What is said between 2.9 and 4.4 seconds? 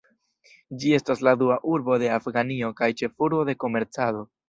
ĉefurbo de komercado.